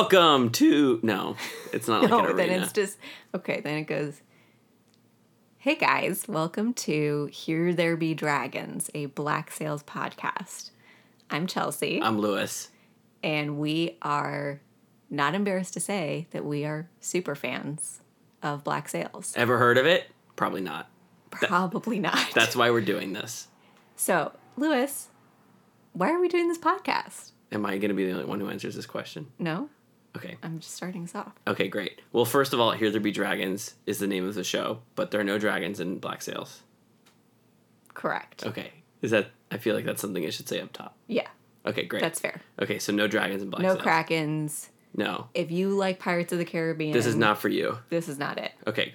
welcome 0.00 0.48
to. 0.48 0.98
No, 1.02 1.36
it's 1.74 1.86
not 1.86 2.00
like 2.02 2.10
no, 2.10 2.24
an 2.24 2.36
then 2.36 2.48
it's 2.62 2.72
just 2.72 2.96
okay. 3.34 3.60
Then 3.60 3.76
it 3.76 3.84
goes. 3.84 4.22
Hey 5.58 5.74
guys, 5.74 6.26
welcome 6.26 6.72
to 6.72 7.28
Here 7.30 7.74
There 7.74 7.98
Be 7.98 8.14
Dragons, 8.14 8.90
a 8.94 9.06
Black 9.06 9.50
Sails 9.50 9.82
podcast. 9.82 10.70
I'm 11.28 11.46
Chelsea, 11.46 12.00
I'm 12.02 12.18
Lewis. 12.18 12.70
and 13.22 13.58
we 13.58 13.98
are 14.00 14.62
not 15.10 15.34
embarrassed 15.34 15.74
to 15.74 15.80
say 15.80 16.28
that 16.30 16.46
we 16.46 16.64
are 16.64 16.88
super 17.00 17.34
fans 17.34 18.00
of 18.42 18.64
Black 18.64 18.88
Sails. 18.88 19.34
Ever 19.36 19.58
heard 19.58 19.76
of 19.76 19.84
it? 19.84 20.06
Probably 20.34 20.62
not. 20.62 20.88
Probably 21.30 21.98
not. 21.98 22.18
That's 22.34 22.56
why 22.56 22.70
we're 22.70 22.80
doing 22.80 23.12
this. 23.12 23.48
so, 23.96 24.32
Lewis, 24.56 25.08
why 25.92 26.10
are 26.10 26.18
we 26.18 26.28
doing 26.28 26.48
this 26.48 26.56
podcast? 26.58 27.32
Am 27.52 27.66
I 27.66 27.76
going 27.76 27.90
to 27.90 27.94
be 27.94 28.06
the 28.06 28.12
only 28.12 28.24
one 28.24 28.40
who 28.40 28.48
answers 28.48 28.76
this 28.76 28.86
question? 28.86 29.26
No, 29.38 29.68
Okay. 30.16 30.36
I'm 30.42 30.58
just 30.58 30.74
starting 30.74 31.04
us 31.04 31.14
off. 31.14 31.32
Okay, 31.46 31.68
great. 31.68 32.00
Well, 32.12 32.24
first 32.24 32.52
of 32.52 32.58
all, 32.60 32.72
Here 32.72 32.90
There 32.90 33.00
Be 33.00 33.12
Dragons 33.12 33.74
is 33.86 33.98
the 34.00 34.06
name 34.08 34.26
of 34.28 34.34
the 34.34 34.42
show, 34.44 34.80
but 34.96 35.10
there 35.10 35.20
are 35.20 35.24
no 35.24 35.38
dragons 35.38 35.78
in 35.80 35.98
Black 35.98 36.20
Sails. 36.22 36.62
Correct. 37.94 38.44
Okay. 38.46 38.72
Is 39.02 39.10
that, 39.12 39.28
I 39.50 39.58
feel 39.58 39.74
like 39.74 39.84
that's 39.84 40.00
something 40.00 40.24
I 40.26 40.30
should 40.30 40.48
say 40.48 40.60
up 40.60 40.72
top. 40.72 40.96
Yeah, 41.06 41.28
Okay, 41.66 41.84
great. 41.84 42.02
that's 42.02 42.18
fair. 42.20 42.40
okay, 42.60 42.78
so 42.78 42.92
no 42.92 43.06
dragons 43.06 43.42
in 43.42 43.50
Black 43.50 43.62
No 43.62 43.74
Sails. 43.74 43.84
No 43.84 43.90
krakens. 43.90 44.68
No. 44.96 45.28
If 45.34 45.50
you 45.50 45.70
like 45.70 45.98
Pirates 45.98 46.32
of 46.32 46.38
the 46.38 46.44
Caribbean, 46.44 46.92
This 46.92 47.06
is 47.06 47.14
not 47.16 47.38
for 47.38 47.48
you. 47.48 47.78
This 47.90 48.08
is 48.08 48.18
not 48.18 48.38
it. 48.38 48.52
Okay. 48.66 48.94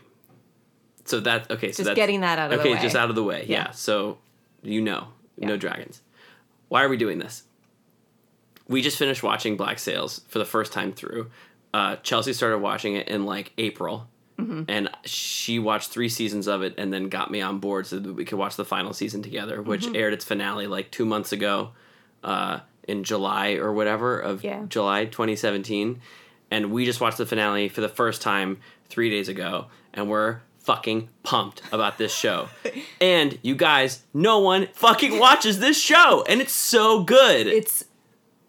So 1.05 1.19
that, 1.22 1.50
okay, 1.52 1.72
so 1.72 1.77
Just 1.77 1.85
that's. 1.85 1.95
getting 1.95 2.22
that 2.22 2.38
out 2.39 2.52
of 2.52 2.59
okay, 2.59 2.69
the 2.69 2.75
way. 2.75 2.81
just 2.81 2.95
out 2.95 3.09
of 3.09 3.16
the 3.16 3.23
way. 3.23 3.45
Yeah. 3.47 3.66
Yeah. 3.67 3.72
So 3.72 4.17
you 4.61 4.81
know, 4.81 5.09
no 5.38 5.55
dragons. 5.55 6.02
Why 6.67 6.83
are 6.83 6.89
we 6.89 6.97
doing 6.97 7.19
this? 7.19 7.44
We 8.67 8.81
just 8.81 8.97
finished 8.97 9.21
watching 9.23 9.58
Black 9.58 9.80
Sails 9.80 10.21
for 10.27 10.39
the 10.39 10.45
first 10.45 10.73
time 10.73 10.91
through. 10.91 11.30
Uh, 11.73 11.97
Chelsea 11.97 12.33
started 12.33 12.59
watching 12.59 12.95
it 12.95 13.07
in 13.07 13.25
like 13.25 13.53
April, 13.57 14.07
Mm-hmm. 14.38 14.63
and 14.67 14.89
she 15.05 15.59
watched 15.59 15.91
three 15.91 16.09
seasons 16.09 16.47
of 16.47 16.61
it, 16.61 16.73
and 16.77 16.91
then 16.91 17.07
got 17.07 17.31
me 17.31 17.39
on 17.39 17.59
board 17.59 17.88
so 17.88 17.97
that 17.99 18.13
we 18.13 18.25
could 18.25 18.38
watch 18.38 18.57
the 18.57 18.66
final 18.66 18.91
season 18.91 19.22
together, 19.23 19.61
which 19.61 19.85
Mm-hmm. 19.85 19.95
aired 19.95 20.11
its 20.13 20.25
finale 20.25 20.67
like 20.67 20.91
two 20.91 21.05
months 21.05 21.31
ago, 21.31 21.72
uh, 22.22 22.59
in 22.85 23.05
July 23.05 23.53
or 23.53 23.72
whatever 23.72 24.19
of 24.19 24.44
Yeah. 24.44 24.66
July 24.67 25.05
2017, 25.05 26.02
and 26.52 26.69
we 26.72 26.83
just 26.83 27.00
watched 27.00 27.17
the 27.17 27.25
finale 27.25 27.69
for 27.69 27.79
the 27.79 27.88
first 27.88 28.22
time 28.22 28.57
three 28.89 29.09
days 29.09 29.29
ago, 29.29 29.67
and 29.94 30.09
we're 30.09 30.39
fucking 30.59 31.07
pumped 31.23 31.61
about 31.72 31.97
this 31.97 32.13
show. 32.13 32.50
and 33.00 33.39
you 33.41 33.55
guys, 33.55 34.03
no 34.13 34.39
one 34.39 34.67
fucking 34.73 35.17
watches 35.17 35.59
this 35.59 35.79
show, 35.79 36.25
and 36.27 36.41
it's 36.41 36.52
so 36.53 37.03
good. 37.03 37.47
It's 37.47 37.85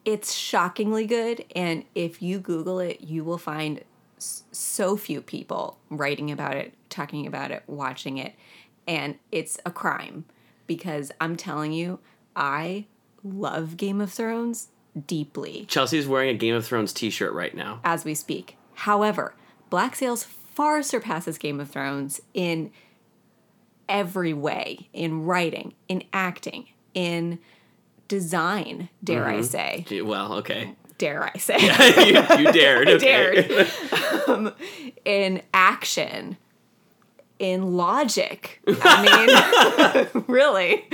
it's 0.06 0.32
shockingly 0.32 1.04
good, 1.04 1.44
and 1.54 1.84
if 1.94 2.22
you 2.22 2.38
Google 2.38 2.78
it, 2.78 3.02
you 3.02 3.24
will 3.24 3.38
find 3.38 3.82
so 4.18 4.96
few 4.96 5.20
people 5.20 5.78
writing 5.90 6.30
about 6.30 6.56
it, 6.56 6.72
talking 6.88 7.26
about 7.26 7.50
it, 7.50 7.64
watching 7.66 8.16
it, 8.16 8.34
and 8.86 9.16
it's 9.30 9.58
a 9.66 9.70
crime 9.70 10.24
because 10.66 11.12
I'm 11.20 11.36
telling 11.36 11.72
you, 11.72 11.98
I 12.34 12.86
love 13.22 13.77
Game 13.77 14.00
of 14.00 14.12
Thrones 14.12 14.68
deeply 15.06 15.66
Chelsea's 15.68 16.08
wearing 16.08 16.30
a 16.30 16.34
Game 16.34 16.55
of 16.55 16.64
Thrones 16.64 16.92
t-shirt 16.95 17.34
right 17.34 17.55
now. 17.55 17.80
as 17.84 18.05
we 18.06 18.14
speak. 18.14 18.56
However, 18.74 19.34
Black 19.68 19.96
Sails 19.96 20.22
far 20.24 20.83
surpasses 20.83 21.36
Game 21.36 21.61
of 21.61 21.68
Thrones 21.68 22.20
in 22.33 22.70
every 23.89 24.33
way 24.33 24.89
in 24.92 25.24
writing, 25.24 25.74
in 25.89 26.05
acting, 26.12 26.68
in 26.95 27.39
design, 28.08 28.89
dare 29.02 29.27
I 29.27 29.40
say. 29.42 29.84
Gee, 29.89 30.02
Well, 30.02 30.34
okay. 30.34 30.74
Dare 30.98 31.24
I 31.24 31.39
say. 31.39 31.58
you, 32.06 32.44
you 32.46 32.52
dared. 32.52 32.89
Okay. 32.89 33.42
dared. 33.46 33.70
um, 34.28 34.55
in 35.05 35.42
action, 35.52 36.39
in 37.39 37.77
logic. 37.77 38.61
I 38.66 40.06
mean, 40.14 40.24
really. 40.27 40.89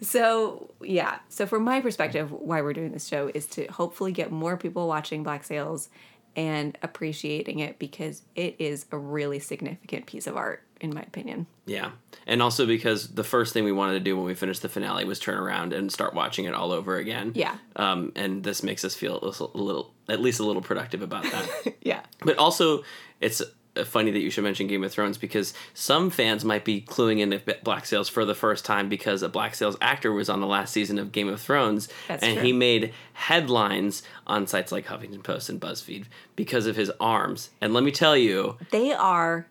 So, 0.00 0.74
yeah. 0.82 1.18
So, 1.28 1.46
from 1.46 1.62
my 1.62 1.80
perspective, 1.80 2.32
why 2.32 2.60
we're 2.60 2.72
doing 2.72 2.92
this 2.92 3.06
show 3.06 3.30
is 3.32 3.46
to 3.48 3.66
hopefully 3.66 4.12
get 4.12 4.32
more 4.32 4.56
people 4.56 4.88
watching 4.88 5.22
Black 5.22 5.44
Sails 5.44 5.88
and 6.34 6.76
appreciating 6.82 7.60
it 7.60 7.78
because 7.78 8.22
it 8.34 8.56
is 8.58 8.84
a 8.90 8.98
really 8.98 9.38
significant 9.38 10.06
piece 10.06 10.26
of 10.26 10.36
art, 10.36 10.62
in 10.80 10.94
my 10.94 11.00
opinion. 11.02 11.46
Yeah. 11.66 11.92
And 12.26 12.42
also 12.42 12.66
because 12.66 13.08
the 13.08 13.24
first 13.24 13.52
thing 13.52 13.64
we 13.64 13.72
wanted 13.72 13.94
to 13.94 14.00
do 14.00 14.16
when 14.16 14.26
we 14.26 14.34
finished 14.34 14.62
the 14.62 14.68
finale 14.68 15.04
was 15.04 15.18
turn 15.18 15.38
around 15.38 15.72
and 15.72 15.90
start 15.90 16.12
watching 16.14 16.44
it 16.44 16.54
all 16.54 16.72
over 16.72 16.96
again. 16.96 17.32
Yeah. 17.34 17.56
Um, 17.76 18.12
and 18.16 18.42
this 18.44 18.62
makes 18.62 18.84
us 18.84 18.94
feel 18.94 19.18
a 19.22 19.56
little, 19.56 19.92
at 20.08 20.20
least 20.20 20.40
a 20.40 20.44
little 20.44 20.62
productive 20.62 21.02
about 21.02 21.24
that. 21.24 21.74
Yeah. 21.82 22.00
But 22.20 22.36
also, 22.38 22.82
it's 23.20 23.40
uh, 23.76 23.84
funny 23.84 24.10
that 24.10 24.18
you 24.18 24.28
should 24.30 24.42
mention 24.44 24.66
Game 24.66 24.82
of 24.82 24.90
Thrones 24.92 25.18
because 25.18 25.54
some 25.72 26.10
fans 26.10 26.44
might 26.44 26.64
be 26.64 26.80
cluing 26.80 27.20
into 27.20 27.40
Black 27.62 27.86
Sails 27.86 28.08
for 28.08 28.24
the 28.24 28.34
first 28.34 28.64
time 28.64 28.88
because 28.88 29.22
a 29.22 29.28
Black 29.28 29.54
Sails 29.54 29.76
actor 29.80 30.12
was 30.12 30.28
on 30.28 30.40
the 30.40 30.46
last 30.48 30.72
season 30.72 30.98
of 30.98 31.12
Game 31.12 31.28
of 31.28 31.40
Thrones, 31.40 31.88
That's 32.08 32.22
and 32.24 32.34
true. 32.34 32.42
he 32.46 32.52
made 32.52 32.92
headlines 33.12 34.02
on 34.26 34.46
sites 34.46 34.72
like 34.72 34.86
Huffington 34.86 35.22
Post 35.22 35.48
and 35.48 35.60
BuzzFeed 35.60 36.06
because 36.36 36.66
of 36.66 36.76
his 36.76 36.90
arms. 36.98 37.50
And 37.60 37.72
let 37.74 37.84
me 37.84 37.90
tell 37.92 38.16
you, 38.16 38.56
They 38.70 38.92
are 38.92 39.46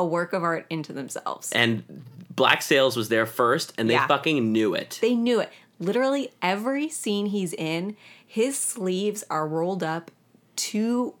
a 0.00 0.04
work 0.04 0.32
of 0.32 0.42
art 0.42 0.66
into 0.70 0.92
themselves. 0.92 1.52
and 1.52 2.04
Black 2.34 2.62
Sails 2.62 2.96
was 2.96 3.08
there 3.10 3.26
first, 3.26 3.72
and 3.76 3.88
they 3.90 3.94
Yeah. 3.94 4.06
fucking 4.06 4.50
knew 4.50 4.72
it. 4.74 4.98
They 5.02 5.14
knew 5.14 5.40
it. 5.40 5.50
Literally 5.78 6.32
every 6.40 6.88
scene 6.88 7.26
he's 7.26 7.52
in, 7.52 7.96
his 8.26 8.56
sleeves 8.58 9.24
are 9.30 9.46
rolled 9.46 9.82
up 9.82 10.10
to 10.56 11.14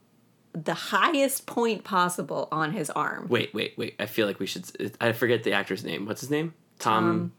the 0.52 0.74
highest 0.74 1.46
point 1.46 1.84
possible 1.84 2.48
on 2.50 2.72
his 2.72 2.88
arm. 2.90 3.26
Wait, 3.28 3.52
wait, 3.54 3.74
wait! 3.76 3.94
I 4.00 4.06
feel 4.06 4.26
like 4.26 4.38
we 4.40 4.46
should. 4.46 4.64
I 5.00 5.12
forget 5.12 5.42
the 5.44 5.52
actor's 5.52 5.84
name. 5.84 6.06
What's 6.06 6.20
his 6.22 6.30
name? 6.30 6.54
Tom. 6.78 7.32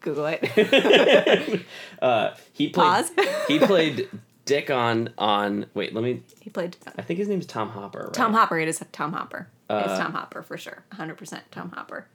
Google 0.00 0.26
it. 0.30 1.62
Uh, 2.02 2.34
he 2.52 2.68
played. 2.68 2.84
Pause. 2.84 3.10
he 3.48 3.58
played 3.58 4.08
Dickon 4.44 5.10
on. 5.18 5.66
Wait, 5.74 5.94
let 5.94 6.04
me. 6.04 6.22
he 6.40 6.50
played 6.50 6.76
I 6.98 7.02
think 7.02 7.18
his 7.18 7.28
name's 7.28 7.46
Tom 7.46 7.70
Hopper. 7.70 8.04
Right? 8.04 8.12
Tom 8.14 8.32
Hopper. 8.34 8.58
It 8.58 8.68
is 8.68 8.82
Tom 8.92 9.12
Hopper. 9.12 9.48
Uh, 9.70 9.82
it's 9.86 9.98
Tom 9.98 10.12
Hopper 10.12 10.42
for 10.42 10.58
sure. 10.58 10.84
100% 10.92 11.40
Tom 11.50 11.70
Hopper. 11.70 12.06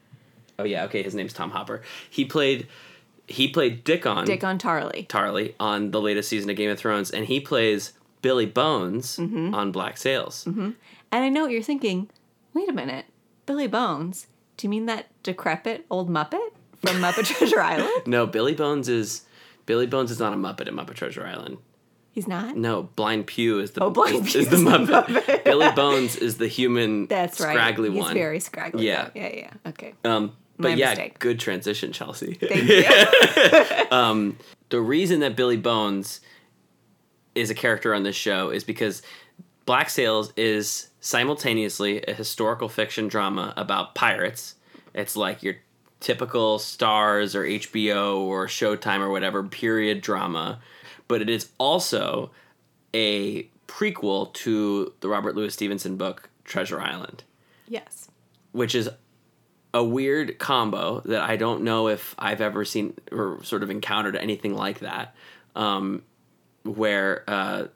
Oh 0.60 0.64
yeah, 0.64 0.84
okay. 0.86 1.02
His 1.02 1.16
name's 1.16 1.34
Tom 1.34 1.52
Hopper. 1.52 1.82
He 2.10 2.26
played. 2.26 2.68
He 3.28 3.48
played 3.48 3.84
Dickon 3.84 4.26
Dick 4.26 4.44
on 4.44 4.58
Tarly. 4.58 5.08
Tarley 5.08 5.54
on 5.60 5.92
the 5.92 6.02
latest 6.02 6.30
season 6.30 6.50
of 6.50 6.56
Game 6.56 6.70
of 6.72 6.80
Thrones, 6.80 7.12
and 7.12 7.26
he 7.26 7.40
plays 7.40 7.94
Billy 8.22 8.46
Bones 8.48 9.18
Mm-hmm. 9.18 9.54
on 9.54 9.72
Black 9.72 9.98
Sails. 9.98 10.46
And 10.48 10.76
I 11.12 11.30
know 11.30 11.44
what 11.44 11.52
you're 11.52 11.62
thinking. 11.62 12.10
Wait 12.54 12.68
a 12.70 12.74
minute. 12.74 13.06
Billy 13.46 13.68
Bones? 13.68 14.28
Do 14.58 14.66
you 14.66 14.70
mean 14.70 14.88
that 14.88 15.08
decrepit 15.24 15.86
old 15.90 16.10
Muppet 16.10 16.50
from 16.82 16.98
Muppet 16.98 17.26
Treasure 17.38 17.62
Island? 17.62 18.08
No, 18.08 18.26
Billy 18.28 18.54
Bones 18.56 18.90
is. 18.90 19.24
Billy 19.66 19.86
Bones 19.86 20.10
is 20.12 20.20
not 20.20 20.34
a 20.34 20.36
Muppet 20.36 20.68
in 20.68 20.76
Muppet 20.76 20.96
Treasure 20.96 21.26
Island. 21.26 21.58
He's 22.20 22.28
not? 22.28 22.58
No, 22.58 22.84
Blind 22.98 23.28
Pew 23.28 23.60
is 23.60 23.72
the 23.72 23.82
Oh, 23.82 23.90
Blind 23.92 24.26
is, 24.28 24.32
Pew 24.34 24.42
is 24.42 24.50
the 24.50 24.58
Muppet. 24.58 25.06
Muppet. 25.06 25.44
Billy 25.46 25.72
Bones 25.72 26.18
is 26.18 26.36
the 26.38 26.50
human 26.50 27.06
That's 27.08 27.40
right. 27.40 27.54
scraggly 27.54 27.92
He's 27.92 27.98
one. 28.02 28.14
very 28.14 28.42
scraggly. 28.42 28.86
Yeah. 28.86 29.10
Yeah, 29.16 29.34
yeah. 29.34 29.54
Okay. 29.68 29.94
um, 30.04 30.34
but 30.58 30.72
My 30.72 30.76
yeah, 30.76 30.90
mistake. 30.90 31.20
good 31.20 31.40
transition, 31.40 31.94
Chelsea. 31.94 32.34
Thank 32.34 32.64
you. 33.90 34.36
the 34.70 34.82
reason 34.82 35.22
that 35.22 35.38
Billy 35.38 35.56
Bones 35.56 36.20
is 37.36 37.50
a 37.50 37.56
character 37.56 37.94
on 37.96 38.04
this 38.04 38.18
show 38.18 38.50
is 38.50 38.66
because 38.66 39.02
Black 39.66 39.90
Sails 39.90 40.34
is 40.36 40.90
simultaneously 41.00 42.02
a 42.04 42.14
historical 42.14 42.68
fiction 42.68 43.08
drama 43.08 43.54
about 43.56 43.96
pirates. 43.96 44.56
It's 44.94 45.16
like 45.16 45.42
your 45.42 45.56
typical 46.02 46.60
Starz 46.60 47.34
or 47.34 47.46
HBO 47.46 48.18
or 48.18 48.48
Showtime 48.48 49.00
or 49.00 49.10
whatever 49.10 49.42
period 49.44 50.02
drama, 50.02 50.60
but 51.10 51.22
it 51.22 51.30
is 51.30 51.50
also 51.58 52.32
a 52.94 53.44
prequel 53.68 54.34
to 54.34 54.94
the 55.02 55.10
Robert 55.10 55.36
Louis 55.36 55.54
Stevenson 55.54 55.98
book 55.98 56.30
Treasure 56.46 56.80
Island 56.80 57.24
yes. 57.68 58.10
which 58.54 58.74
is 58.74 58.90
a 59.74 59.84
weird 59.84 60.40
combo 60.40 61.02
that 61.06 61.22
I 61.22 61.36
don't 61.36 61.62
know 61.64 61.90
if 61.90 62.16
I've 62.18 62.42
ever 62.42 62.66
seen 62.66 62.96
or 63.12 63.44
sort 63.44 63.62
of 63.62 63.70
encountered 63.70 64.16
anything 64.16 64.56
like 64.56 64.80
that. 64.80 65.14
Um, 65.56 66.02
where, 66.64 67.24
uh, 67.28 67.68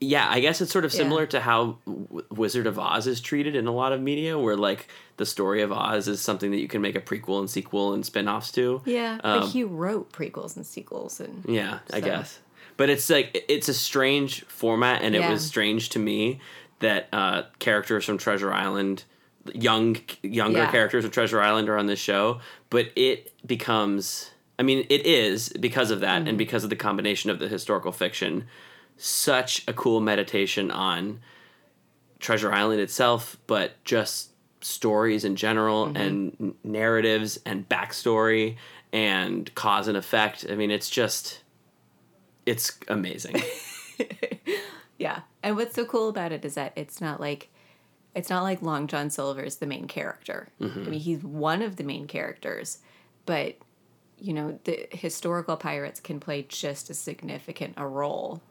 yeah, 0.00 0.26
I 0.28 0.40
guess 0.40 0.60
it's 0.60 0.72
sort 0.72 0.84
of 0.84 0.92
similar 0.92 1.22
Yeah. 1.22 1.28
to 1.28 1.40
how 1.40 1.78
w- 1.86 2.24
Wizard 2.30 2.66
of 2.66 2.76
Oz 2.78 3.06
is 3.06 3.20
treated 3.20 3.54
in 3.54 3.68
a 3.68 3.72
lot 3.72 3.92
of 3.92 4.00
media, 4.00 4.36
where 4.36 4.56
like 4.56 4.88
the 5.16 5.24
story 5.24 5.62
of 5.62 5.70
Oz 5.70 6.08
is 6.08 6.20
something 6.20 6.50
that 6.50 6.58
you 6.58 6.66
can 6.66 6.82
make 6.82 6.96
a 6.96 7.00
prequel 7.00 7.38
and 7.38 7.48
sequel 7.48 7.92
and 7.92 8.04
spin 8.04 8.26
offs 8.28 8.50
to. 8.52 8.82
Yeah, 8.84 9.20
Um, 9.22 9.40
but 9.42 9.48
he 9.50 9.62
wrote 9.62 10.10
prequels 10.12 10.56
and 10.56 10.66
sequels 10.66 11.20
and 11.20 11.44
Yeah, 11.48 11.78
I 11.92 12.00
guess. 12.00 12.40
But 12.76 12.90
it's 12.90 13.08
like 13.10 13.44
it's 13.48 13.68
a 13.68 13.74
strange 13.74 14.44
format, 14.44 15.02
and 15.02 15.14
it 15.14 15.20
was 15.30 15.44
strange 15.44 15.90
to 15.90 15.98
me 15.98 16.40
that 16.80 17.08
uh, 17.12 17.42
characters 17.58 18.04
from 18.04 18.18
Treasure 18.18 18.52
Island, 18.52 19.04
young 19.54 19.96
younger 20.22 20.58
Yeah. 20.60 20.70
characters 20.70 21.04
of 21.04 21.10
Treasure 21.12 21.40
Island, 21.40 21.68
are 21.68 21.78
on 21.78 21.86
this 21.86 22.00
show. 22.00 22.40
But 22.70 22.90
it 22.96 23.32
becomes 23.46 24.30
I 24.58 24.62
mean, 24.64 24.86
it 24.90 25.06
is 25.06 25.48
because 25.60 25.90
of 25.90 26.00
that 26.00 26.28
and 26.28 26.38
because 26.38 26.62
of 26.64 26.70
the 26.70 26.76
combination 26.76 27.30
of 27.30 27.38
the 27.38 27.48
historical 27.48 27.90
fiction, 27.90 28.44
such 28.96 29.64
a 29.66 29.72
cool 29.72 30.00
meditation 30.00 30.70
on 30.70 31.20
Treasure 32.20 32.52
Island 32.52 32.80
itself, 32.80 33.36
but 33.46 33.82
just 33.84 34.30
stories 34.60 35.24
in 35.24 35.34
general 35.34 35.86
and 35.96 36.54
narratives 36.62 37.40
and 37.44 37.68
backstory 37.68 38.56
and 38.92 39.52
cause 39.56 39.88
and 39.88 39.96
effect. 39.96 40.46
I 40.48 40.54
mean, 40.54 40.70
it's 40.70 40.88
just, 40.88 41.41
it's 42.46 42.78
amazing. 42.88 43.42
Yeah. 45.02 45.22
And 45.42 45.56
what's 45.56 45.74
so 45.74 45.84
cool 45.84 46.08
about 46.08 46.30
it 46.30 46.44
is 46.44 46.54
that 46.54 46.72
it's 46.76 47.00
not 47.00 47.20
like 47.20 47.48
it's 48.14 48.30
not 48.30 48.44
like 48.44 48.62
Long 48.62 48.86
John 48.86 49.10
Silver 49.10 49.42
is 49.42 49.56
the 49.56 49.66
main 49.66 49.88
character. 49.88 50.48
I 50.60 50.64
mm-hmm. 50.64 50.90
mean, 50.90 51.00
he's 51.00 51.24
one 51.24 51.60
of 51.60 51.74
the 51.74 51.82
main 51.82 52.06
characters, 52.06 52.78
but 53.26 53.56
you 54.16 54.32
know, 54.32 54.60
the 54.62 54.86
historical 54.92 55.56
pirates 55.56 55.98
can 55.98 56.20
play 56.20 56.46
just 56.48 56.88
as 56.88 57.00
significant 57.00 57.74
a 57.76 57.86
role 57.86 58.42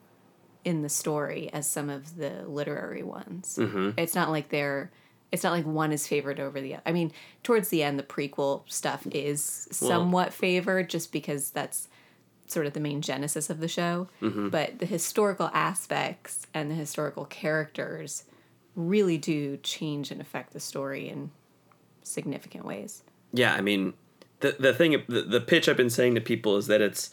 in 0.62 0.82
the 0.82 0.90
story 0.90 1.48
as 1.54 1.66
some 1.66 1.88
of 1.88 2.16
the 2.16 2.44
literary 2.46 3.02
ones. 3.02 3.56
Mm-hmm. 3.58 3.92
It's 3.96 4.14
not 4.14 4.30
like 4.30 4.50
they're 4.50 4.90
it's 5.30 5.44
not 5.44 5.52
like 5.52 5.64
one 5.64 5.90
is 5.90 6.06
favored 6.06 6.38
over 6.38 6.60
the 6.60 6.74
other. 6.74 6.82
I 6.84 6.92
mean, 6.92 7.12
towards 7.42 7.70
the 7.70 7.82
end 7.82 7.98
the 7.98 8.02
prequel 8.02 8.64
stuff 8.66 9.06
is 9.10 9.68
somewhat 9.70 10.34
favored 10.34 10.90
just 10.90 11.12
because 11.12 11.48
that's 11.48 11.88
sort 12.52 12.66
of 12.66 12.72
the 12.72 12.80
main 12.80 13.00
genesis 13.00 13.50
of 13.50 13.60
the 13.60 13.68
show. 13.68 14.08
But 14.20 14.78
the 14.78 14.86
historical 14.86 15.50
aspects 15.52 16.46
and 16.54 16.70
the 16.70 16.74
historical 16.74 17.24
characters 17.24 18.24
really 18.76 19.18
do 19.18 19.56
change 19.58 20.10
and 20.10 20.20
affect 20.20 20.52
the 20.52 20.60
story 20.60 21.08
in 21.08 21.30
significant 22.02 22.64
ways. 22.64 23.02
Yeah, 23.32 23.54
I 23.54 23.60
mean, 23.60 23.94
the 24.40 24.56
the 24.58 24.74
thing, 24.74 25.02
the, 25.08 25.22
the 25.22 25.40
pitch 25.40 25.68
I've 25.68 25.76
been 25.76 25.90
saying 25.90 26.14
to 26.14 26.20
people 26.20 26.56
is 26.56 26.66
that 26.66 26.80
it's 26.80 27.10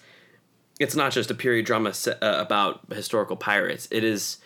it's 0.80 0.96
not 0.96 1.12
just 1.12 1.30
a 1.30 1.36
period 1.36 1.66
drama 1.66 1.94
uh, 2.08 2.14
about 2.22 2.82
historical 2.92 3.36
pirates. 3.36 3.88
It 3.92 4.04
is 4.04 4.38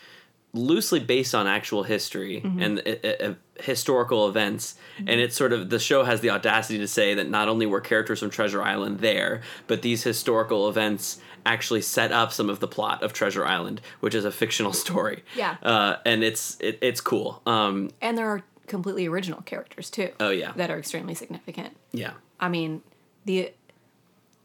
loosely 0.56 1.00
based 1.00 1.34
on 1.34 1.48
actual 1.48 1.82
history 1.84 2.40
and 2.44 2.80
uh, 2.86 3.08
uh, 3.08 3.34
historical 3.60 4.28
events, 4.30 4.76
and 5.00 5.20
it's 5.20 5.36
sort 5.36 5.52
of 5.52 5.70
the 5.72 5.80
show 5.80 6.04
has 6.04 6.22
the 6.22 6.30
audacity 6.30 6.78
to 6.78 6.88
say 6.88 7.16
that 7.16 7.28
not 7.30 7.48
only 7.50 7.66
were 7.66 7.82
characters 7.82 8.20
from 8.20 8.30
Treasure 8.30 8.62
Island 8.62 9.00
there, 9.00 9.42
but 9.68 9.82
these 9.82 10.04
historical 10.04 10.70
events 10.70 11.20
actually 11.46 11.82
set 11.82 12.12
up 12.12 12.32
some 12.32 12.50
of 12.50 12.60
the 12.60 12.68
plot 12.68 13.02
of 13.04 13.14
Treasure 13.14 13.46
Island, 13.46 13.82
which 14.00 14.14
is 14.16 14.26
a 14.26 14.32
fictional 14.32 14.74
story. 14.86 15.24
Yeah. 15.36 15.58
uh, 15.64 15.98
and 16.06 16.24
it's 16.24 16.56
it, 16.60 16.78
it's 16.82 17.02
cool. 17.02 17.42
Um, 17.48 17.90
And 18.02 18.18
there 18.18 18.28
are 18.28 18.44
completely 18.68 19.08
original 19.08 19.42
characters 19.42 19.90
too. 19.90 20.10
Oh, 20.20 20.30
yeah. 20.30 20.54
That 20.56 20.70
are 20.70 20.78
extremely 20.78 21.16
significant. 21.16 21.76
yeah, 21.92 22.14
I 22.40 22.48
mean, 22.50 22.82
the 23.26 23.52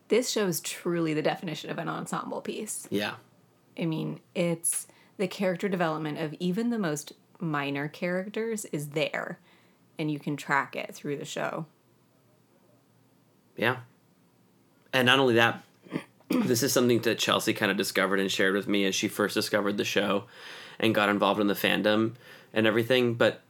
this 0.08 0.30
show 0.30 0.46
is 0.46 0.60
truly 0.60 1.12
the 1.12 1.20
definition 1.22 1.68
of 1.68 1.76
an 1.76 1.88
ensemble 1.88 2.40
piece. 2.40 2.88
yeah, 2.90 3.14
I 3.78 3.84
mean, 3.84 4.20
it's 4.34 4.86
the 5.18 5.28
character 5.28 5.68
development 5.68 6.18
of 6.18 6.34
even 6.40 6.70
the 6.70 6.78
most 6.78 7.12
minor 7.40 7.88
characters 7.88 8.64
is 8.66 8.90
there, 8.90 9.38
and 9.98 10.10
you 10.10 10.18
can 10.18 10.36
track 10.36 10.74
it 10.74 10.94
through 10.94 11.18
the 11.18 11.24
show. 11.24 11.66
Yeah. 13.56 13.78
And 14.92 15.06
not 15.06 15.18
only 15.18 15.34
that, 15.34 15.62
this 16.30 16.62
is 16.62 16.72
something 16.72 17.00
that 17.00 17.18
Chelsea 17.18 17.52
kind 17.52 17.70
of 17.70 17.76
discovered 17.76 18.20
and 18.20 18.30
shared 18.30 18.54
with 18.54 18.68
me 18.68 18.84
as 18.84 18.94
she 18.94 19.08
first 19.08 19.34
discovered 19.34 19.76
the 19.76 19.84
show 19.84 20.24
and 20.78 20.94
got 20.94 21.08
involved 21.08 21.40
in 21.40 21.48
the 21.48 21.54
fandom 21.54 22.12
and 22.52 22.66
everything. 22.66 23.14
But 23.14 23.40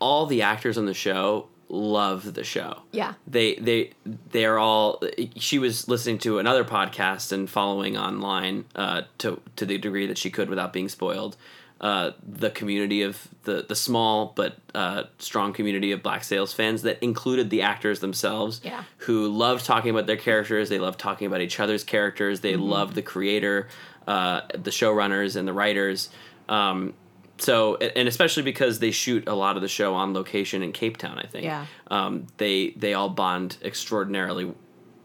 all 0.00 0.26
the 0.26 0.42
actors 0.42 0.78
on 0.78 0.86
the 0.86 0.94
show 0.94 1.48
love 1.70 2.34
the 2.34 2.44
show. 2.44 2.82
Yeah. 2.92 3.14
They 3.26 3.54
they 3.54 3.92
they're 4.04 4.58
all. 4.58 5.00
She 5.36 5.58
was 5.58 5.88
listening 5.88 6.18
to 6.18 6.38
another 6.38 6.64
podcast 6.64 7.32
and 7.32 7.48
following 7.48 7.96
online 7.96 8.64
uh, 8.74 9.02
to 9.18 9.40
to 9.56 9.64
the 9.64 9.78
degree 9.78 10.06
that 10.06 10.18
she 10.18 10.30
could 10.30 10.50
without 10.50 10.72
being 10.72 10.88
spoiled. 10.88 11.36
Uh, 11.80 12.10
the 12.28 12.50
community 12.50 13.00
of 13.00 13.28
the 13.44 13.64
the 13.66 13.74
small 13.74 14.34
but 14.36 14.58
uh, 14.74 15.04
strong 15.18 15.52
community 15.54 15.92
of 15.92 16.02
Black 16.02 16.24
Sails 16.24 16.52
fans 16.52 16.82
that 16.82 17.02
included 17.02 17.48
the 17.48 17.62
actors 17.62 18.00
themselves, 18.00 18.60
Yeah. 18.62 18.84
who 18.98 19.28
loved 19.28 19.64
talking 19.64 19.90
about 19.90 20.06
their 20.06 20.18
characters. 20.18 20.68
They 20.68 20.78
loved 20.78 21.00
talking 21.00 21.26
about 21.26 21.40
each 21.40 21.58
other's 21.58 21.82
characters. 21.82 22.40
They 22.40 22.56
loved 22.56 22.94
the 22.96 23.02
creator, 23.02 23.68
uh, 24.06 24.42
the 24.52 24.70
showrunners, 24.70 25.36
and 25.36 25.48
the 25.48 25.54
writers. 25.54 26.10
Um, 26.50 26.92
so, 27.40 27.76
and 27.76 28.08
especially 28.08 28.42
because 28.42 28.78
they 28.78 28.90
shoot 28.90 29.26
a 29.28 29.34
lot 29.34 29.56
of 29.56 29.62
the 29.62 29.68
show 29.68 29.94
on 29.94 30.12
location 30.14 30.62
in 30.62 30.72
Cape 30.72 30.96
Town, 30.96 31.18
I 31.18 31.26
think. 31.26 31.44
Yeah. 31.44 31.66
Um, 31.88 32.26
they 32.36 32.70
they 32.70 32.94
all 32.94 33.08
bond 33.08 33.56
extraordinarily 33.62 34.52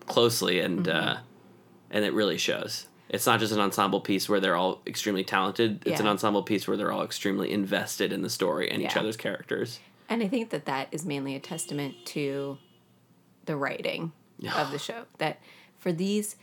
closely, 0.05 0.59
and 0.59 0.87
uh, 0.87 1.17
and 1.89 2.05
it 2.05 2.13
really 2.13 2.37
shows. 2.37 2.87
It's 3.09 3.25
not 3.25 3.39
just 3.39 3.53
an 3.53 3.59
ensemble 3.59 4.01
piece 4.01 4.27
where 4.27 4.39
they're 4.39 4.55
all 4.55 4.81
extremely 4.87 5.23
talented. 5.23 5.83
It's 5.85 5.99
an 5.99 6.07
ensemble 6.07 6.43
piece 6.43 6.67
where 6.67 6.75
they're 6.75 6.91
all 6.91 7.03
extremely 7.03 7.51
invested 7.51 8.11
in 8.11 8.23
the 8.23 8.29
story 8.29 8.69
and 8.69 8.81
each 8.81 8.97
other's 8.97 9.15
characters. 9.15 9.79
And 10.09 10.23
I 10.23 10.27
think 10.27 10.49
that 10.49 10.65
that 10.65 10.87
is 10.91 11.05
mainly 11.05 11.35
a 11.35 11.39
testament 11.39 11.95
to 12.07 12.57
the 13.45 13.55
writing 13.55 14.11
of 14.55 14.71
the 14.71 14.79
show. 14.79 15.03
That 15.19 15.39
for 15.77 15.91
these 15.91 16.35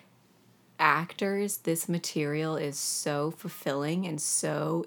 actors, 0.79 1.59
this 1.59 1.89
material 1.89 2.57
is 2.57 2.79
so 2.79 3.33
fulfilling 3.33 4.07
and 4.07 4.21
so 4.21 4.87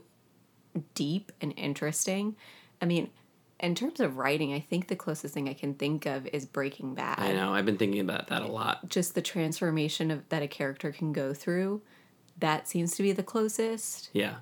deep 0.94 1.32
and 1.42 1.54
interesting. 1.58 2.36
I 2.82 2.86
mean, 2.86 3.10
in 3.60 3.74
terms 3.76 4.00
of 4.00 4.18
writing, 4.18 4.54
I 4.54 4.60
think 4.60 4.88
the 4.88 4.96
closest 4.96 5.34
thing 5.34 5.48
I 5.48 5.54
can 5.54 5.74
think 5.76 6.06
of 6.06 6.28
is 6.28 6.46
Breaking 6.46 6.94
Bad. 6.94 7.20
I 7.20 7.32
know. 7.34 7.54
I've 7.54 7.66
been 7.66 7.78
thinking 7.78 8.02
about 8.02 8.28
that 8.28 8.42
a 8.42 8.48
lot. 8.48 8.90
Just 8.90 9.16
the 9.16 9.22
transformation 9.22 10.12
of 10.12 10.28
that 10.30 10.42
a 10.44 10.48
character 10.48 10.92
can 10.92 11.14
go 11.14 11.34
through. 11.34 11.82
That 12.40 12.68
seems 12.68 12.96
to 12.98 13.04
be 13.04 13.12
the 13.14 13.24
closest 13.24 14.10
Yeah. 14.14 14.36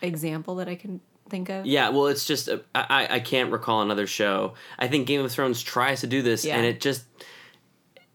example 0.00 0.54
that 0.56 0.68
I 0.68 0.76
can 0.76 1.00
think 1.28 1.50
of. 1.50 1.66
Yeah, 1.66 1.90
well, 1.90 2.06
it's 2.06 2.24
just 2.24 2.48
uh, 2.48 2.58
I 2.74 3.06
I 3.10 3.20
can't 3.20 3.52
recall 3.52 3.82
another 3.82 4.06
show. 4.06 4.54
I 4.78 4.88
think 4.88 5.06
Game 5.06 5.22
of 5.22 5.30
Thrones 5.30 5.60
tries 5.62 6.00
to 6.00 6.06
do 6.06 6.22
this, 6.22 6.44
Yeah. 6.44 6.56
and 6.56 6.64
it 6.64 6.80
just 6.80 7.04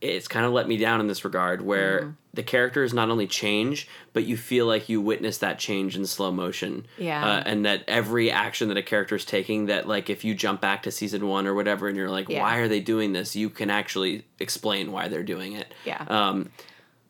it's 0.03 0.27
kind 0.27 0.45
of 0.45 0.51
let 0.51 0.67
me 0.67 0.77
down 0.77 0.99
in 0.99 1.07
this 1.07 1.23
regard, 1.23 1.61
where 1.61 2.01
Mm-hmm. 2.01 2.09
the 2.33 2.43
characters 2.43 2.93
not 2.93 3.09
only 3.09 3.25
change, 3.27 3.87
but 4.11 4.25
you 4.25 4.35
feel 4.35 4.65
like 4.65 4.89
you 4.89 4.99
witness 4.99 5.37
that 5.37 5.59
change 5.59 5.95
in 5.95 6.05
slow 6.05 6.31
motion. 6.31 6.85
Yeah. 6.97 7.25
uh, 7.25 7.43
and 7.45 7.65
that 7.65 7.83
every 7.87 8.29
action 8.29 8.67
that 8.67 8.77
a 8.77 8.83
character 8.83 9.15
is 9.15 9.23
taking, 9.23 9.67
that 9.67 9.87
like 9.87 10.09
if 10.09 10.25
you 10.25 10.35
jump 10.35 10.59
back 10.61 10.83
to 10.83 10.91
season 10.91 11.25
one 11.27 11.47
or 11.47 11.53
whatever, 11.53 11.87
and 11.87 11.95
you're 11.95 12.09
like, 12.09 12.27
Yeah. 12.29 12.41
why 12.41 12.57
are 12.57 12.67
they 12.67 12.81
doing 12.81 13.13
this? 13.13 13.35
You 13.35 13.49
can 13.49 13.69
actually 13.69 14.25
explain 14.39 14.91
why 14.91 15.07
they're 15.07 15.23
doing 15.23 15.53
it. 15.53 15.73
Yeah. 15.85 16.03
Um, 16.09 16.49